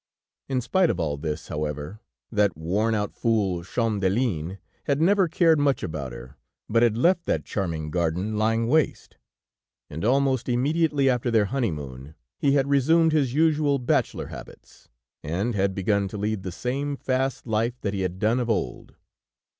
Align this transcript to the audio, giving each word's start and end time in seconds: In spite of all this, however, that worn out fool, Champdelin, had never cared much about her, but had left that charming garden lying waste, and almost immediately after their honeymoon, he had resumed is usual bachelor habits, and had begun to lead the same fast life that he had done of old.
In 0.49 0.61
spite 0.61 0.89
of 0.89 0.99
all 0.99 1.15
this, 1.15 1.49
however, 1.49 1.99
that 2.31 2.57
worn 2.57 2.95
out 2.95 3.13
fool, 3.13 3.61
Champdelin, 3.63 4.57
had 4.85 4.99
never 4.99 5.27
cared 5.27 5.59
much 5.59 5.83
about 5.83 6.11
her, 6.11 6.37
but 6.67 6.81
had 6.81 6.97
left 6.97 7.25
that 7.27 7.45
charming 7.45 7.91
garden 7.91 8.35
lying 8.35 8.65
waste, 8.67 9.17
and 9.91 10.03
almost 10.03 10.49
immediately 10.49 11.07
after 11.07 11.29
their 11.29 11.45
honeymoon, 11.45 12.15
he 12.39 12.53
had 12.53 12.67
resumed 12.67 13.13
is 13.13 13.35
usual 13.35 13.77
bachelor 13.77 14.29
habits, 14.29 14.89
and 15.21 15.53
had 15.53 15.75
begun 15.75 16.07
to 16.07 16.17
lead 16.17 16.41
the 16.41 16.51
same 16.51 16.97
fast 16.97 17.45
life 17.45 17.79
that 17.81 17.93
he 17.93 18.01
had 18.01 18.17
done 18.17 18.39
of 18.39 18.49
old. 18.49 18.95